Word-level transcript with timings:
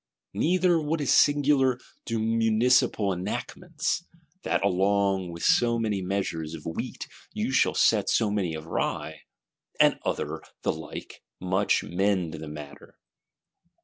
Neither, 0.33 0.81
what 0.81 0.99
is 0.99 1.13
singular, 1.13 1.77
do 2.07 2.17
municipal 2.17 3.13
enactments, 3.13 4.03
"That 4.41 4.65
along 4.65 5.31
with 5.31 5.43
so 5.43 5.77
many 5.77 6.01
measures 6.01 6.55
of 6.55 6.65
wheat 6.65 7.05
you 7.33 7.51
shall 7.51 7.75
sell 7.75 8.05
so 8.07 8.31
many 8.31 8.55
of 8.55 8.65
rye," 8.65 9.21
and 9.79 9.99
other 10.03 10.41
the 10.63 10.73
like, 10.73 11.21
much 11.39 11.83
mend 11.83 12.33
the 12.33 12.47
matter. 12.47 12.97